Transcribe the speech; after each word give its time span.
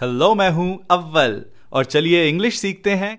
Hello 0.00 0.34
मैं 0.34 0.48
हूँ 0.50 0.78
अव्वल। 0.90 1.34
और 1.72 1.84
चलिए 1.84 2.24
इंग्लिश 2.28 2.58
सीखते 2.58 2.90
हैं। 2.90 3.18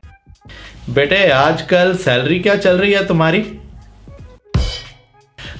बेटे, 0.90 1.30
आजकल 1.30 1.96
सैलरी 1.96 2.40
क्या 2.40 2.56
चल 2.56 2.78
रही 2.78 2.92
है 2.94 3.06
तुम्हारी? 3.08 3.42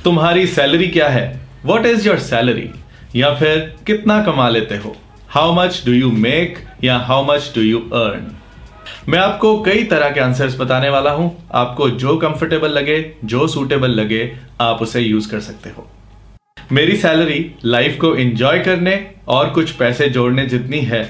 तुम्हारी 0.04 0.46
सैलरी 0.48 0.88
क्या 0.88 1.08
है? 1.10 1.40
वॉट 1.66 1.86
इज़ 1.86 2.08
योर 2.08 2.20
सैलरी 2.20 2.70
या 3.16 3.34
फिर 3.36 3.60
कितना 3.88 4.22
कमा 4.24 4.50
लेते 4.50 4.78
हो? 4.78 4.96
How 5.30 5.54
much 5.54 5.82
do 5.86 5.94
you 5.94 6.12
make 6.12 6.60
या 6.84 6.98
how 6.98 7.26
much 7.26 7.52
do 7.56 7.62
you 7.62 7.80
earn 7.80 8.32
मैं 9.10 9.20
आपको 9.20 9.62
कई 9.64 9.84
तरह 9.84 10.10
के 10.10 10.20
आंसर्स 10.20 10.60
बताने 10.60 10.90
वाला 10.90 11.12
हूँ। 11.12 11.50
आपको 11.54 11.90
जो 11.90 12.18
कंफर्टेबल 12.18 12.72
लगे, 12.72 13.02
जो 13.26 13.48
सूटेबल 13.48 13.92
लगे, 13.92 14.32
आप 14.62 14.82
उसे 14.82 15.02
यूज़ 15.02 15.32
कर 15.32 15.40
सकते 15.40 15.70
हो। 15.70 15.90
मेरी 16.58 16.96
सैलरी 16.98 17.40
लाइफ 17.66 17.98
को 18.02 18.14
एंजॉय 18.16 18.60
करने 18.60 18.94
और 19.30 19.50
कुछ 19.50 19.72
पैसे 19.72 20.08
जोड़ने 20.10 20.46
जितनी 20.46 20.80
है। 20.82 21.02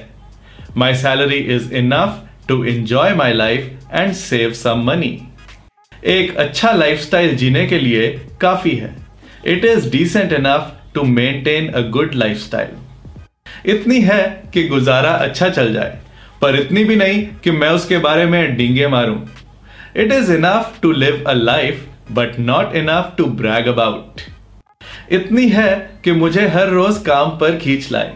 My 0.77 0.95
salary 0.95 1.37
is 1.55 1.73
enough 1.73 2.17
to 2.47 2.63
enjoy 2.63 3.13
my 3.15 3.33
life 3.33 3.93
and 3.93 4.11
save 4.13 4.53
some 4.53 4.83
money 4.87 5.11
एक 6.05 6.35
अच्छा 6.37 6.71
लाइफस्टाइल 6.71 7.35
जीने 7.35 7.65
के 7.67 7.79
लिए 7.79 8.09
काफ़ी 8.41 8.71
है। 8.71 8.93
It 9.45 9.65
is 9.65 9.89
decent 9.91 10.33
enough 10.33 10.73
to 10.95 11.03
maintain 11.03 11.69
a 11.69 11.81
good 11.89 12.13
lifestyle 12.15 13.71
इतनी 13.71 14.01
है 14.01 14.21
कि 14.53 14.67
गुजारा 14.67 15.11
अच्छा 15.11 15.49
चल 15.49 15.73
जाए, 15.73 15.97
पर 16.41 16.55
इतनी 16.55 16.83
भी 16.83 16.95
नहीं 16.95 17.25
कि 17.43 17.51
मैं 17.53 17.69
उसके 17.69 17.97
बारे 17.99 18.25
में 18.25 18.55
डींगे 18.57 18.87
मारूं। 18.89 19.17
It 19.95 20.11
is 20.11 20.33
enough 20.33 20.77
to 20.81 20.91
live 20.91 21.23
a 21.27 21.33
life 21.33 21.87
but 22.11 22.39
not 22.41 22.75
enough 22.75 23.13
to 23.17 23.25
brag 23.41 23.67
about 23.67 24.21
इतनी 25.13 25.47
है 25.49 25.71
कि 26.03 26.11
मुझे 26.13 26.47
हर 26.49 26.69
रोज 26.69 26.97
काम 27.05 27.29
पर 27.39 27.57
खींच 27.59 27.91
लाए। 27.91 28.13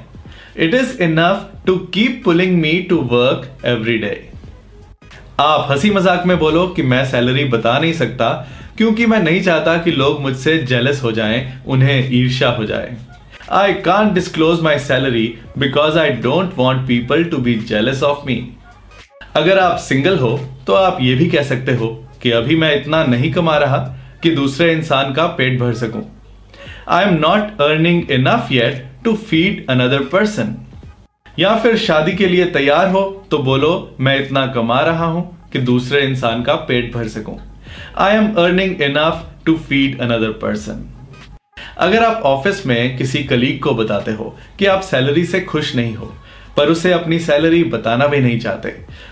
It 0.57 0.73
is 0.73 1.01
enough 1.03 1.49
to 1.65 1.75
keep 1.93 2.21
pulling 2.25 2.57
me 2.61 2.71
to 2.89 2.97
work 3.11 3.65
every 3.65 3.97
day 3.97 4.13
आप 5.39 5.67
हँसी 5.71 5.89
मज़ाक 5.91 6.25
में 6.25 6.37
बोलो 6.39 6.67
कि 6.67 6.83
मैं 6.83 7.03
सैलरी 7.05 7.43
बता 7.47 7.77
नहीं 7.79 7.93
सकता 7.93 8.29
क्योंकि 8.77 9.05
मैं 9.05 9.19
नहीं 9.23 9.41
चाहता 9.41 9.77
कि 9.77 9.91
लोग 9.91 10.21
मुझसे 10.21 10.57
जेलस 10.63 11.03
हो 11.03 11.11
जाएँ, 11.11 11.61
उन्हें 11.67 12.09
ईर्ष्या 12.13 12.49
हो 12.49 12.65
जाए। 12.65 12.95
I 13.51 13.73
can't 13.83 14.13
disclose 14.13 14.61
my 14.61 14.79
salary 14.79 15.27
because 15.57 15.97
I 15.99 16.09
don't 16.23 16.53
want 16.57 16.87
people 16.87 17.23
to 17.23 17.37
be 17.37 17.55
jealous 17.69 18.03
of 18.03 18.25
me 18.27 18.41
अगर 19.35 19.59
आप 19.59 19.77
सिंगल 19.79 20.17
हो 20.17 20.37
तो 20.67 20.73
आप 20.73 20.97
ये 21.01 21.15
भी 21.15 21.29
कह 21.29 21.43
सकते 21.45 21.75
हो 21.75 21.87
कि 22.21 22.31
अभी 22.33 22.55
मैं 22.55 22.75
इतना 22.75 23.03
नहीं 23.05 23.31
कमा 23.33 23.57
रहा 23.57 23.77
कि 24.23 24.29
दूसरे 24.35 24.71
इंसान 24.73 25.13
का 25.13 25.25
पेट 25.37 25.59
भर 25.59 25.73
सकूँ। 25.75 26.03
I 26.89 27.03
am 27.03 27.13
not 27.13 27.61
earning 27.61 28.11
enough 28.11 28.51
yet 28.51 28.83
to 29.03 29.13
feed 29.29 29.65
another 29.69 30.03
person 30.11 30.55
या 31.39 31.55
फिर 31.55 31.75
शादी 31.77 32.11
के 32.17 32.27
लिए 32.27 32.45
तैयार 32.51 32.89
हो 32.89 33.01
तो 33.31 33.37
बोलो, 33.37 33.95
मैं 33.99 34.19
इतना 34.19 34.45
कमा 34.47 34.79
रहा 34.81 35.05
हूँ 35.05 35.49
कि 35.53 35.59
दूसरे 35.61 36.01
इंसान 36.01 36.43
का 36.43 36.53
पेट 36.69 36.93
भर 36.93 37.07
सकूँ. 37.07 37.37
I 37.97 38.15
am 38.15 38.31
earning 38.35 38.81
enough 38.81 39.25
to 39.45 39.55
feed 39.57 39.99
another 40.01 40.31
person 40.41 40.85
अगर 41.77 42.03
आप 42.03 42.21
ऑफ़िस 42.25 42.65
में 42.67 42.97
किसी 42.97 43.23
कलीग 43.23 43.59
को 43.63 43.73
बताते 43.75 44.11
हो 44.11 44.35
कि 44.59 44.65
आप 44.65 44.81
सैलरी 44.83 45.25
से 45.25 45.41
खुश 45.41 45.75
नहीं 45.75 45.95
हो, 45.95 46.13
पर 46.57 46.69
उसे 46.69 46.93
अपनी 46.93 47.19
सैलरी 47.19 47.63
बताना 47.65 48.07
भी 48.07 48.19
नहीं 48.19 48.39
चाहते 48.39 48.69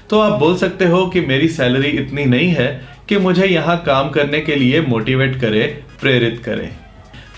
तो 0.10 0.20
आप 0.20 0.40
बोल 0.40 0.56
सकते 0.58 0.86
हो 0.86 1.06
कि 1.08 1.22
मेरी 1.24 1.50
सैलरी 1.50 1.90
इतनी 2.00 2.26
नहीं 2.28 2.50
है 2.54 2.70
कि 3.10 3.18
मुझे 3.20 3.46
यहाँ 3.48 3.78
काम 3.86 4.10
करने 4.10 4.42
के 4.42 4.56
लिए 4.56 4.82
मोटिवेट 4.84 5.40
करे, 5.42 5.64
प्रेरित 6.02 6.42
करे। 6.46 6.72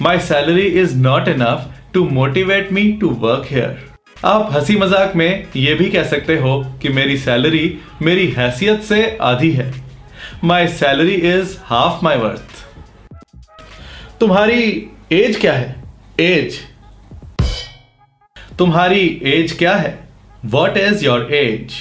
My 0.02 0.20
salary 0.20 0.66
is 0.80 0.96
not 0.96 1.28
enough 1.28 1.70
to 1.94 2.04
motivate 2.10 2.72
me 2.72 2.92
to 3.02 3.10
work 3.20 3.48
here 3.52 3.78
आप 4.26 4.50
हँसी 4.52 4.76
मज़ाक 4.76 5.16
में 5.16 5.48
यह 5.56 5.76
भी 5.76 5.90
कह 5.90 6.04
सकते 6.04 6.38
हो 6.38 6.54
कि 6.82 6.90
मेरी 6.90 7.18
सैलरी 7.18 7.78
मेरी 8.02 8.28
हैसियत 8.32 8.82
से 8.82 9.18
आधी 9.22 9.52
है। 9.52 9.72
My 10.44 10.68
salary 10.68 11.14
is 11.30 11.56
half 11.64 12.04
my 12.06 12.18
worth 12.18 12.66
तुम्हारी 14.20 14.62
एज 15.12 15.40
क्या 15.42 15.54
है? 15.54 15.76
एज 16.20 16.60
तुम्हारी 18.60 19.06
एज 19.26 19.52
क्या 19.58 19.76
है? 19.76 19.98
वॉट 20.46 20.78
इज़ 20.78 21.06
योर 21.06 21.34
एज 21.34 21.74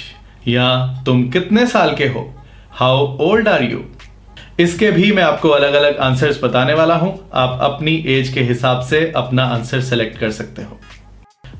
या 0.47 0.67
तुम 1.05 1.29
कितने 1.29 1.65
साल 1.67 1.95
के 1.95 2.07
हो? 2.07 2.33
हाउ 2.71 3.05
ओल्ड 3.21 3.47
आर 3.47 3.63
यू 3.63 3.85
इसके 4.59 4.89
भी 4.91 5.11
मैं 5.11 5.23
आपको 5.23 5.49
अलग 5.49 5.73
अलग 5.73 5.97
आंसर्स 5.97 6.43
बताने 6.43 6.73
वाला 6.73 6.95
हूँ। 6.95 7.11
आप 7.35 7.59
अपनी 7.63 7.91
एज 8.09 8.29
के 8.33 8.41
हिसाब 8.43 8.81
से 8.81 9.01
अपना 9.15 9.43
आंसर 9.45 9.81
सेलेक्ट 9.81 10.17
कर 10.19 10.31
सकते 10.31 10.61
हो। 10.61 10.79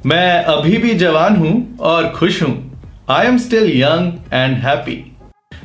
मैं 0.06 0.44
अभी 0.46 0.78
भी 0.78 0.94
जवान 0.96 1.36
हूँ 1.36 1.78
और 1.82 2.10
खुश 2.12 2.42
हूँ। 2.44 3.06
I 3.10 3.28
am 3.28 3.38
still 3.38 3.72
young 3.74 4.34
and 4.34 4.58
happy 4.58 5.04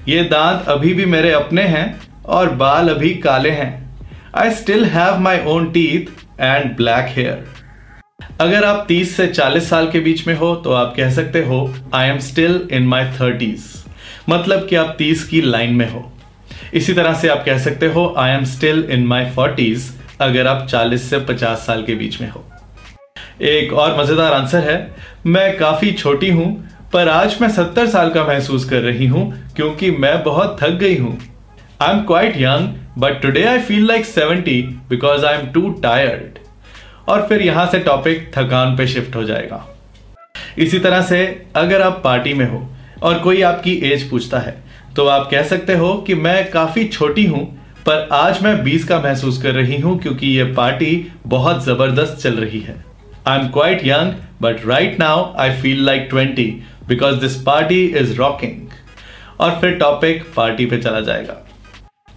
ये 0.09 0.23
दांत 0.25 0.69
अभी 0.69 0.93
भी 0.95 1.05
मेरे 1.07 1.31
अपने 1.33 1.63
हैं 1.65 1.87
और 2.27 2.51
बाल 2.57 2.89
अभी 2.89 3.15
काले 3.25 3.51
हैं। 3.53 3.71
I 4.37 4.51
still 4.53 4.85
have 4.87 5.19
my 5.21 5.45
own 5.47 5.71
teeth 5.73 6.13
and 6.41 6.77
black 6.77 7.09
hair 7.17 7.45
अगर 8.41 8.65
आप 8.65 8.87
30 8.89 9.17
से 9.17 9.27
40 9.29 9.69
साल 9.71 9.91
के 9.91 10.01
बीच 10.01 10.27
में 10.27 10.35
हो 10.35 10.55
तो 10.55 10.73
आप 10.73 10.95
कह 10.97 11.11
सकते 11.11 11.45
हो 11.45 11.69
I 11.95 12.09
am 12.09 12.19
still 12.21 12.69
in 12.73 12.87
my 12.89 13.13
thirties 13.13 13.65
मतलब 14.29 14.67
कि 14.69 14.77
आप 14.77 14.97
30 14.99 15.23
की 15.25 15.41
लाइन 15.43 15.75
में 15.75 15.91
हो। 15.91 16.12
इसी 16.75 16.93
तरह 16.93 17.15
से 17.15 17.29
आप 17.29 17.43
कह 17.47 17.59
सकते 17.59 17.87
हो 17.87 18.15
I 18.19 18.31
am 18.31 18.45
still 18.45 18.87
in 18.91 19.07
my 19.07 19.31
forties 19.31 19.91
अगर 20.21 20.47
आप 20.47 20.67
40 20.69 20.99
से 21.01 21.19
50 21.27 21.67
साल 21.67 21.83
के 21.83 21.95
बीच 21.95 22.21
में 22.21 22.29
हो। 22.31 22.45
एक 23.43 23.73
और 23.73 23.99
मज़ेदार 23.99 24.33
आंसर 24.33 24.71
है, 24.71 24.95
मैं 25.27 25.57
काफ़ी 25.59 25.93
छोटी 25.93 26.31
हूँ, 26.31 26.47
पर 26.93 27.09
आज 27.09 27.37
मैं 27.41 27.49
70 27.49 27.87
साल 27.87 28.11
का 28.11 28.25
महसूस 28.25 28.69
कर 28.71 28.81
रही 28.83 29.07
हूँ, 29.07 29.33
क्योंकि 29.57 29.91
मैं 29.91 30.23
बहुत 30.25 30.57
थक 30.63 30.79
गई 30.81 30.97
हूँ। 30.97 31.19
I 31.83 31.95
am 31.95 32.03
quite 32.03 32.37
young 32.37 32.69
but 32.99 33.21
today 33.23 33.45
I 33.45 33.59
feel 33.61 33.87
like 33.87 34.07
70 34.07 34.63
because 34.89 35.25
I 35.27 35.39
am 35.39 35.47
too 35.47 35.69
tired 35.83 36.39
और 37.09 37.27
फिर 37.29 37.43
यहाँ 37.43 37.67
से 37.67 37.79
टॉपिक 37.81 38.31
थकान 38.37 38.77
पे 38.77 38.87
शिफ्ट 38.87 39.17
हो 39.17 39.25
जाएगा। 39.25 39.65
इसी 40.59 40.79
तरह 40.79 41.03
से 41.03 41.25
अगर 41.57 41.83
आप 41.83 42.01
पार्टी 42.05 42.35
में 42.35 42.49
हो 42.51 42.69
और 43.03 43.19
कोई 43.19 43.43
आपकी 43.43 43.73
एज 43.85 44.09
पूछता 44.11 44.39
है 44.39 44.62
तो 44.97 45.07
आप 45.07 45.29
कह 45.31 45.43
सकते 45.43 45.75
हो 45.75 45.93
कि 46.07 46.15
मैं 46.15 46.51
काफ़ी 46.51 46.85
छोटी 46.87 47.25
हूँ, 47.27 47.45
पर 47.87 48.09
आज 48.13 48.43
मैं 48.43 48.55
20 48.65 48.85
का 48.85 48.99
महसूस 49.01 49.41
कर 49.43 49.53
रही 49.55 49.81
हूँ 49.81 49.99
क्योंकि 49.99 50.27
यह 50.29 50.53
पार्टी 50.55 50.91
बहुत 51.27 51.65
ज़बरदस्त 51.65 52.17
चल 52.23 52.35
रही 52.37 52.61
है। 52.61 52.75
I 53.29 53.39
am 53.39 53.49
quite 53.49 53.87
young 53.87 54.13
but 54.43 54.67
right 54.67 54.99
now 55.01 55.25
I 55.41 55.61
feel 55.63 55.85
like 55.85 56.09
20 56.11 56.53
because 56.89 57.21
this 57.21 57.41
party 57.43 57.85
is 57.87 58.15
rocking 58.17 58.69
और 59.41 59.59
फिर 59.61 59.75
टॉपिक 59.79 60.23
पार्टी 60.37 60.67
पे 60.67 60.79
चला 60.79 61.01
जाएगा। 61.01 61.41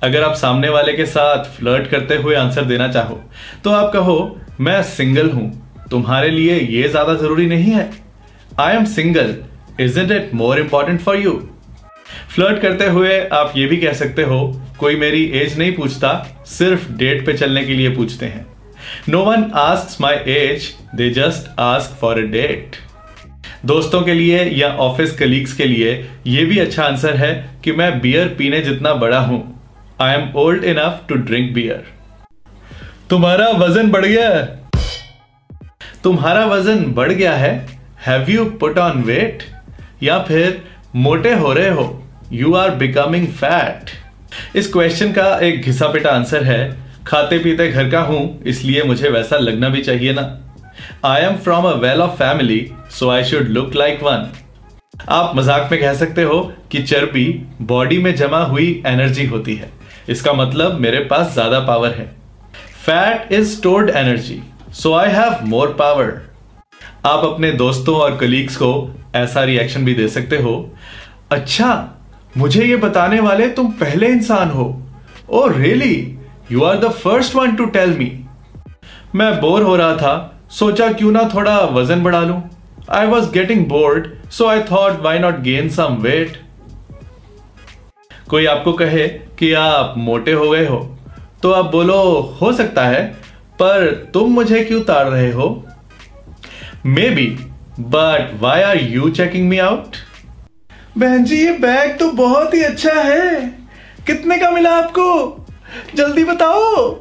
अगर 0.03 0.23
आप 0.23 0.35
सामने 0.35 0.69
वाले 0.69 0.93
के 0.93 1.05
साथ 1.05 1.45
फ्लर्ट 1.57 1.87
करते 1.89 2.15
हुए 2.17 2.35
आंसर 2.35 2.65
देना 2.65 2.87
चाहो 2.89 3.21
तो 3.63 3.71
आप 3.71 3.91
कहो, 3.93 4.37
मैं 4.59 4.81
सिंगल 4.85 5.29
हूँ, 5.31 5.51
तुम्हारे 5.91 6.29
लिए 6.29 6.59
यह 6.59 6.87
ज़्यादा 6.89 7.13
ज़रूरी 7.15 7.47
नहीं 7.47 7.71
है। 7.71 7.89
I 8.59 8.75
am 8.75 8.85
single 8.91 9.35
is 9.79 9.99
it 10.01 10.31
more 10.33 10.59
important 10.59 11.01
for 11.01 11.17
you 11.17 11.41
flirt 12.05 12.61
करते 12.61 12.85
हुए 12.85 13.19
आप 13.33 13.53
ये 13.57 13.65
भी 13.67 13.77
कह 13.77 13.93
सकते 13.93 14.23
हो, 14.23 14.61
कोई 14.79 14.95
मेरी 14.95 15.23
एज 15.33 15.57
नहीं 15.59 15.71
पूछता, 15.73 16.43
सिर्फ़ 16.45 16.91
डेट 16.91 17.25
पे 17.25 17.33
चलने 17.33 17.63
के 17.65 17.73
लिए 17.73 17.89
पूछते 17.89 18.25
हैं। 18.25 18.45
No 19.09 19.23
one 19.23 19.51
ask 19.55 20.01
my 20.01 20.15
age 20.33 20.73
they 20.95 21.09
just 21.09 21.59
ask 21.59 21.97
for 22.01 22.19
a 22.19 22.25
date 22.31 22.75
दोस्तों 23.65 24.01
के 24.01 24.13
लिए 24.13 24.43
या 24.43 24.67
ऑफ़िस 24.67 25.15
कलीग्स 25.17 25.53
के 25.53 25.65
लिए 25.65 25.93
यह 26.27 26.45
भी 26.45 26.59
अच्छा 26.59 26.83
आंसर 26.83 27.15
है 27.15 27.33
कि 27.63 27.71
मैं 27.71 27.99
बियर 28.01 28.27
पीने 28.27 28.61
जितना 28.61 28.93
बड़ा 28.93 29.19
हूँ। 29.19 29.41
I 30.01 30.13
am 30.13 30.31
old 30.35 30.63
enough 30.63 31.01
to 31.09 31.15
drink 31.15 31.53
beer 31.53 31.83
तुम्हारा 33.09 33.47
वज़न 33.49 33.89
बढ़ 33.91 34.05
गया। 34.05 34.29
है 34.29 34.45
तुम्हारा 36.03 36.45
वज़न 36.45 36.83
बढ़ 36.93 37.11
गया 37.11 37.35
है। 37.35 37.53
Have 38.05 38.29
you 38.29 38.45
put 38.59 38.77
on 38.77 39.01
weight 39.01 39.43
या 40.03 40.19
फिर 40.19 40.61
मोटे 40.95 41.33
हो 41.33 41.53
रहे 41.53 41.69
हो? 41.69 42.01
यू 42.33 42.53
आर 42.55 42.69
बिकमिंग 42.75 43.27
फैट 43.29 43.89
इस 44.55 44.71
क्वेश्चन 44.73 45.11
का 45.11 45.27
एक 45.39 45.61
घिसा 45.61 45.87
पिटा 45.87 46.09
आंसर 46.09 46.43
है, 46.43 46.77
खाते 47.07 47.37
पीते 47.39 47.67
घर 47.67 47.89
का 47.89 47.99
हूँ, 48.01 48.43
इसलिए 48.43 48.83
मुझे 48.83 49.09
वैसा 49.09 49.37
लगना 49.37 49.69
भी 49.69 49.81
चाहिए 49.81 50.13
ना। 50.13 50.23
I 51.05 51.21
am 51.21 51.35
from 51.37 51.65
a 51.65 51.73
well 51.79 52.01
off 52.01 52.17
family 52.17 52.59
so 52.91 53.09
I 53.09 53.23
should 53.23 53.47
look 53.49 53.75
like 53.75 54.03
one 54.03 54.27
आप 55.09 55.35
मज़ाक 55.35 55.69
में 55.71 55.79
कह 55.81 55.93
सकते 55.93 56.23
हो 56.23 56.41
कि 56.71 56.81
चर्बी 56.83 57.25
बॉडी 57.63 57.97
में 57.97 58.13
जमा 58.15 58.43
हुई 58.43 58.83
एनर्जी 58.87 59.25
होती 59.25 59.55
है। 59.55 59.69
इसका 60.09 60.33
मतलब 60.33 60.79
मेरे 60.79 60.99
पास 61.05 61.33
ज़्यादा 61.33 61.59
पावर 61.59 61.93
है। 61.93 62.05
Fat 62.85 63.31
is 63.33 63.55
stored 63.55 63.89
energy 63.89 64.41
so 64.73 64.93
I 64.93 65.11
have 65.11 65.45
more 65.45 65.75
power 65.79 66.13
आप 67.05 67.25
अपने 67.25 67.51
दोस्तों 67.53 67.95
और 67.95 68.17
कलीग्स 68.17 68.55
को 68.57 68.71
ऐसा 69.15 69.43
रिएक्शन 69.43 69.85
भी 69.85 69.93
दे 69.93 70.07
सकते 70.09 70.37
हो। 70.37 70.53
अच्छा 71.31 71.67
मुझे 72.37 72.63
ये 72.65 72.75
बताने 72.75 73.19
वाले 73.19 73.47
तुम 73.49 73.71
पहले 73.73 74.07
इंसान 74.07 74.49
हो। 74.49 74.65
ओ 75.29 75.47
really 75.47 75.95
you 76.51 76.63
are 76.63 76.77
the 76.79 76.89
first 76.93 77.35
one 77.35 77.55
to 77.55 77.65
tell 77.67 77.97
me 77.97 78.11
मैं 79.15 79.39
बोर 79.41 79.61
हो 79.63 79.75
रहा 79.75 79.95
था, 79.95 80.41
सोचा 80.49 80.91
क्यों 80.93 81.11
ना 81.11 81.23
थोड़ा 81.33 81.57
वज़न 81.73 82.03
बढ़ा 82.03 82.19
लूँ। 82.21 82.41
I 82.89 83.05
was 83.07 83.29
getting 83.31 83.65
bored 83.65 84.07
so 84.31 84.47
I 84.47 84.61
thought 84.71 85.01
why 85.01 85.19
not 85.19 85.39
gain 85.41 85.69
some 85.69 85.97
weight 86.01 86.41
कोई 88.29 88.45
आपको 88.45 88.73
कहे 88.73 89.07
कि 89.39 89.51
आप 89.53 89.93
मोटे 89.97 90.31
हो 90.31 90.49
गए 90.49 90.65
हो 90.65 90.77
तो 91.43 91.51
आप 91.51 91.65
बोलो, 91.71 92.01
हो 92.41 92.51
सकता 92.53 92.85
है, 92.85 93.03
पर 93.59 94.09
तुम 94.13 94.31
मुझे 94.31 94.63
क्यों 94.63 94.81
ताड़ 94.83 95.07
रहे 95.07 95.31
हो? 95.31 95.47
Maybe 97.09 97.27
but 97.79 98.31
why 98.41 98.61
are 98.61 98.81
you 98.81 99.09
checking 99.11 99.47
me 99.49 99.57
out 99.59 99.95
बहन 100.97 101.23
जी, 101.23 101.37
ये 101.37 101.51
बैग 101.51 101.97
तो 101.99 102.09
बहुत 102.11 102.53
ही 102.53 102.61
अच्छा 102.63 102.91
है। 102.93 103.39
कितने 104.07 104.37
का 104.37 104.49
मिला 104.51 104.69
आपको? 104.71 105.47
जल्दी 105.95 106.23
बताओ। 106.23 106.91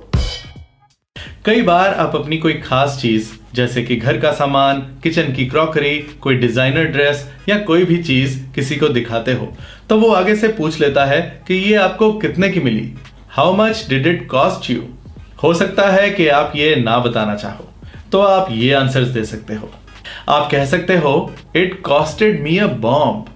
कई 1.45 1.63
बार 1.63 1.95
आप 1.95 2.15
अपनी 2.17 2.39
कोई 2.39 2.53
खास 2.55 2.99
चीज़, 3.03 3.29
जैसे 3.55 3.83
कि 3.83 3.97
घर 3.97 4.19
का 4.19 4.33
सामान, 4.33 4.81
किचन 5.03 5.33
की 5.33 5.47
क्रॉकरी, 5.47 5.99
कोई 6.21 6.37
डिज़ाइनर 6.37 6.85
ड्रेस 6.87 7.25
या 7.49 7.59
कोई 7.61 7.85
भी 7.85 8.03
चीज़ 8.03 8.39
किसी 8.55 8.77
को 8.77 8.89
दिखाते 8.89 9.33
हो 9.33 9.53
तो 9.89 9.99
वो 9.99 10.11
आगे 10.13 10.35
से 10.37 10.49
पूछ 10.49 10.81
लेता 10.81 11.05
है 11.05 11.21
कि 11.49 11.55
ये 11.55 11.75
आपको 11.77 12.13
कितने 12.15 12.49
की 12.49 12.61
मिली? 12.61 12.93
How 13.31 13.55
much 13.57 13.85
did 13.89 14.07
it 14.07 14.27
cost 14.31 14.71
you 14.71 14.83
हो 15.43 15.53
सकता 15.55 15.89
है 15.91 16.11
कि 16.11 16.27
आप 16.31 16.53
ये 16.57 16.75
ना 16.77 16.99
बताना 16.99 17.35
चाहो 17.37 17.69
तो 18.13 18.21
आप 18.23 18.49
ये 18.51 18.73
आंसर्स 18.73 19.09
दे 19.09 19.25
सकते 19.25 19.55
हो। 19.55 19.71
आप 20.29 20.51
कह 20.51 20.67
सकते 20.67 20.97
हो 20.97 21.15
it 21.57 21.81
costed 21.83 22.43
me 22.43 22.59
a 22.59 22.67
bomb 22.67 23.31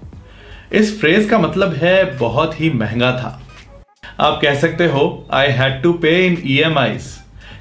इस 0.72 1.00
फ्रेज 1.00 1.28
का 1.28 1.38
मतलब 1.38 1.72
है 1.72 2.18
बहुत 2.18 2.60
ही 2.60 2.70
महँगा 2.70 3.10
था। 3.12 3.48
आप 4.20 4.38
कह 4.42 4.54
सकते 4.54 4.86
हो 4.86 5.28
आई 5.32 5.48
हैड 5.48 5.82
टू 5.82 5.92
पे 5.92 6.26
इन 6.26 6.36
ई 6.46 6.62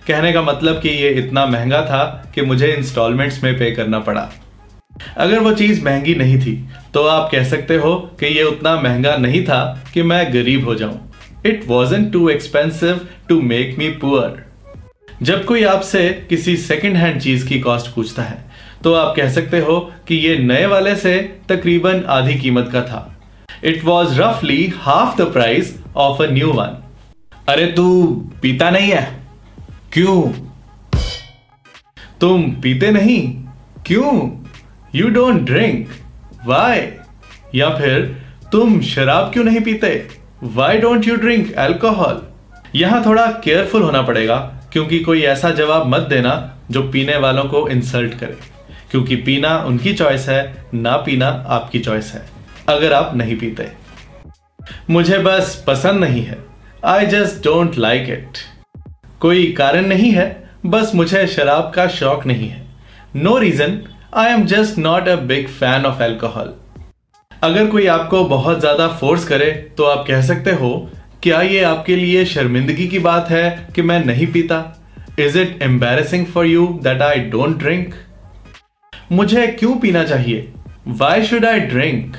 कहने 0.08 0.34
का 0.34 0.42
मतलब 0.42 0.82
कि 0.82 0.90
ये 0.90 1.10
इतना 1.10 1.46
महँगा 1.46 1.82
था 1.82 2.32
कि 2.36 2.42
मुझे 2.42 2.68
इंस्टॉलमेंट्स 2.68 3.44
में 3.44 3.58
पे 3.60 3.72
करना 3.72 4.00
पड़ा। 4.00 4.30
अगर 5.18 5.40
वो 5.40 5.54
चीज़ 5.54 5.84
महँगी 5.86 6.16
नहीं 6.16 6.40
थी 6.40 6.70
तो 6.94 7.04
आप 7.04 7.30
कह 7.32 7.44
सकते 7.44 7.76
हो 7.76 7.96
कि 8.20 8.26
ये 8.26 8.44
उतना 8.44 8.76
महँगा 8.82 9.16
नहीं 9.18 9.44
था 9.46 9.84
कि 9.94 10.04
मैं 10.04 10.34
गरीब 10.34 10.66
हो 10.66 10.76
जाऊँ। 10.76 11.12
It 11.46 11.64
wasn't 11.68 12.06
too 12.06 12.30
expensive 12.30 13.08
to 13.30 13.42
make 13.42 13.76
me 13.80 13.90
poor 13.90 14.46
जब 15.22 15.46
कोई 15.46 15.64
आपसे 15.64 16.10
किसी 16.30 16.58
सेकेंड 16.58 16.96
हैंड 16.96 17.22
चीज़ 17.22 17.48
की 17.48 17.60
कॉस्ट 17.60 17.94
पूछता 17.96 18.24
है 18.24 18.47
तो 18.88 18.94
आप 18.94 19.16
कह 19.16 19.30
सकते 19.30 19.60
हो 19.60 19.80
कि 20.08 20.16
ये 20.16 20.38
नए 20.40 20.66
वाले 20.66 20.96
से 20.96 21.18
तकरीबन 21.50 22.04
आधी 22.10 22.36
कीमत 22.40 22.70
का 22.74 22.82
था। 22.82 23.00
इट 23.64 23.84
वॉज़ 23.86 24.22
रफली 24.22 24.66
half 24.76 25.18
the 25.18 25.26
price 25.34 25.76
of 25.96 26.22
a 26.24 26.28
new 26.32 26.52
one 26.52 26.78
अरे 27.50 27.66
तू 27.72 27.88
पीता 28.42 28.70
नहीं 28.70 28.92
है? 28.92 29.04
क्यों? 29.94 30.22
तुम 32.22 32.50
पीते 32.64 32.92
नहीं? 32.92 33.20
क्यों? 33.86 34.16
यू 34.96 35.10
डोंट 35.10 35.42
ड्रिंक 35.44 35.88
वाई 36.48 36.88
या 37.56 37.70
फिर, 37.70 38.02
तुम 38.52 38.82
शराब 38.86 39.32
क्यों 39.34 39.44
नहीं 39.44 39.62
पीते? 39.62 39.96
Why 40.44 40.78
don't 40.78 41.08
you 41.08 41.16
drink 41.18 41.54
alcohol 41.60 42.22
यहाँ 42.76 43.06
थोड़ा 43.06 43.32
केयरफुल 43.44 43.82
होना 43.82 44.02
पड़ेगा, 44.02 44.38
क्योंकि 44.72 45.00
कोई 45.00 45.22
ऐसा 45.36 45.52
जवाब 45.56 45.88
मत 45.88 46.08
देना 46.10 46.44
जो 46.72 46.90
पीने 46.92 47.18
वालों 47.18 47.44
को 47.46 47.68
इंसल्ट 47.70 48.20
करे। 48.20 48.56
क्योंकि 48.92 49.16
पीना 49.18 49.58
उनकी 49.68 49.94
चॉइस 49.94 50.28
है, 50.30 50.68
ना 50.74 50.96
पीना 50.98 51.28
आपकी 51.50 51.80
चॉइस 51.80 52.12
है, 52.14 52.22
अगर 52.70 52.94
आप 52.94 53.16
नहीं 53.16 53.38
पीते। 53.38 53.68
मुझे 54.90 55.18
बस 55.20 55.64
पसंद 55.68 56.00
नहीं 56.00 56.24
है। 56.24 56.38
I 56.86 57.06
just 57.08 57.44
don't 57.44 57.78
like 57.78 58.10
it 58.10 58.38
कोई 59.22 59.52
कारण 59.52 59.86
नहीं 59.88 60.12
है, 60.12 60.26
बस 60.66 60.92
मुझे 60.96 61.26
शराब 61.28 61.72
का 61.76 61.88
शौक 61.90 62.26
नहीं 62.26 62.50
है। 62.50 62.66
No 63.16 63.38
reason 63.38 63.80
I 64.16 64.32
am 64.32 64.46
just 64.46 64.78
not 64.78 65.08
a 65.08 65.16
big 65.28 65.48
fan 65.50 65.86
of 65.86 66.02
alcohol 66.04 66.54
अगर 67.32 67.68
कोई 67.68 67.86
आपको 67.88 68.24
बहुत 68.26 68.60
ज़्यादा 68.60 68.88
फोर्स 69.00 69.28
करे 69.28 69.52
तो 69.78 69.84
आप 69.86 70.06
कह 70.08 70.22
सकते 70.28 70.52
हो, 70.52 70.90
क्या 71.24 71.42
ये 71.42 71.62
आपके 71.64 71.96
लिए 71.96 72.26
शर्मिंदगी 72.26 72.88
की 72.88 73.00
बात 73.02 73.30
है 73.30 73.72
कि 73.76 73.82
मैं 73.82 74.04
नहीं 74.06 74.28
पीता? 74.28 74.64
Is 75.20 75.38
it 75.40 75.62
embarrassing 75.64 76.26
for 76.26 76.46
you 76.46 76.68
that 76.84 77.02
I 77.02 77.20
don't 77.30 77.58
drink 77.60 77.94
मुझे 79.12 79.46
क्यों 79.50 79.76
पीना 79.80 80.04
चाहिए? 80.04 80.48
वाई 80.90 81.24
शुड 81.26 81.46
आई 81.46 81.60
ड्रिंक 81.62 82.16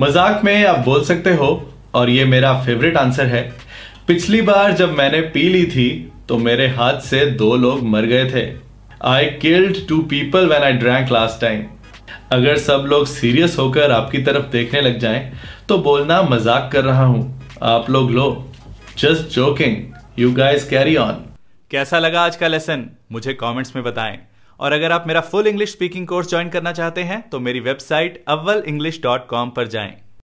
मज़ाक 0.00 0.44
में 0.44 0.64
आप 0.66 0.78
बोल 0.78 1.04
सकते 1.04 1.32
हो, 1.34 1.48
और 1.94 2.10
ये 2.10 2.24
मेरा 2.24 2.52
फेवरेट 2.64 2.96
आंसर 2.96 3.26
है। 3.26 3.42
पिछली 4.08 4.40
बार 4.42 4.72
जब 4.72 4.92
मैंने 4.92 5.20
पी 5.30 5.48
ली 5.48 5.64
थी 5.66 5.88
तो 6.28 6.38
मेरे 6.38 6.66
हाथ 6.70 7.00
से 7.02 7.24
दो 7.32 7.54
लोग 7.56 7.82
मर 7.86 8.06
गए 8.06 8.28
थे। 8.30 8.44
I 9.06 9.26
killed 9.42 9.76
two 9.88 9.98
people 10.04 10.48
when 10.48 10.62
I 10.62 10.72
drank 10.74 11.12
last 11.12 11.40
time 11.40 11.64
अगर 12.32 12.56
सब 12.58 12.84
लोग 12.88 13.06
सीरियस 13.08 13.58
होकर 13.58 13.92
आपकी 13.92 14.22
तरफ़ 14.22 14.50
देखने 14.52 14.80
लग 14.80 14.98
जाएँ 14.98 15.30
तो 15.68 15.78
बोलना 15.80 16.22
मज़ाक 16.22 16.70
कर 16.72 16.84
रहा 16.84 17.04
हूँ। 17.04 17.58
आप 17.64 17.90
लोग 17.90 18.10
लो। 18.10 18.30
Just 18.98 19.34
joking 19.34 19.76
you 20.18 20.32
guys 20.34 20.68
carry 20.68 20.96
on 20.98 21.24
कैसा 21.70 21.98
लगा 21.98 22.22
आज 22.22 22.36
का 22.36 22.48
लेसन 22.48 22.88
मुझे 23.12 23.34
कमेंट्स 23.34 23.76
में 23.76 23.84
बताएँ। 23.84 24.18
और 24.60 24.72
अगर 24.72 24.92
आप 24.92 25.04
मेरा 25.06 25.20
full 25.20 25.46
English 25.46 25.72
speaking 25.72 26.06
course 26.06 26.28
join 26.30 26.48
करना 26.48 26.72
चाहते 26.72 27.02
हैं 27.02 27.28
तो 27.30 27.40
मेरी 27.40 27.60
वेबसाइट 27.60 28.24
अव्वल 28.28 28.62
इंग्लिश 28.66 29.00
डॉट 29.02 29.26
कॉम 29.26 29.50
पर 29.50 29.68
जाएँ। 29.68 29.96